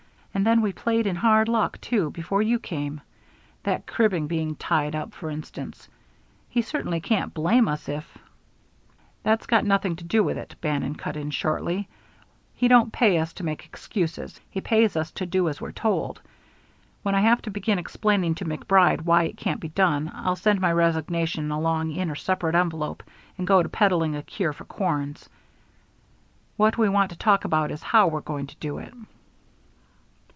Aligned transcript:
And 0.33 0.47
then 0.47 0.61
we 0.61 0.71
played 0.71 1.07
in 1.07 1.17
hard 1.17 1.49
luck, 1.49 1.79
too, 1.81 2.09
before 2.09 2.41
you 2.41 2.57
came. 2.57 3.01
That 3.63 3.85
cribbing 3.85 4.27
being 4.27 4.55
tied 4.55 4.95
up, 4.95 5.13
for 5.13 5.29
instance. 5.29 5.89
He 6.49 6.61
certainly 6.61 7.01
can't 7.01 7.33
blame 7.33 7.67
us 7.67 7.89
if" 7.89 8.17
"That's 9.23 9.45
got 9.45 9.65
nothing 9.65 9.97
to 9.97 10.05
do 10.05 10.23
with 10.23 10.37
it," 10.37 10.55
Bannon 10.61 10.95
cut 10.95 11.17
in 11.17 11.31
shortly. 11.31 11.89
"He 12.55 12.69
don't 12.69 12.93
pay 12.93 13.17
us 13.17 13.33
to 13.33 13.43
make 13.43 13.65
excuses; 13.65 14.39
he 14.49 14.61
pays 14.61 14.95
us 14.95 15.11
to 15.11 15.25
do 15.25 15.49
as 15.49 15.59
we're 15.59 15.73
told. 15.73 16.21
When 17.03 17.13
I 17.13 17.19
have 17.21 17.41
to 17.43 17.51
begin 17.51 17.77
explaining 17.77 18.33
to 18.35 18.45
MacBride 18.45 19.01
why 19.01 19.23
it 19.25 19.35
can't 19.37 19.59
be 19.59 19.69
done, 19.69 20.09
I'll 20.15 20.37
send 20.37 20.61
my 20.61 20.71
resignation 20.71 21.51
along 21.51 21.91
in 21.91 22.09
a 22.09 22.15
separate 22.15 22.55
envelope 22.55 23.03
and 23.37 23.45
go 23.45 23.61
to 23.61 23.69
peddling 23.69 24.15
a 24.15 24.23
cure 24.23 24.53
for 24.53 24.63
corns. 24.65 25.27
What 26.55 26.77
we 26.77 26.87
want 26.87 27.11
to 27.11 27.17
talk 27.17 27.43
about 27.43 27.69
is 27.69 27.83
how 27.83 28.07
we're 28.07 28.21
going 28.21 28.47
to 28.47 28.55
do 28.55 28.77
it." 28.77 28.93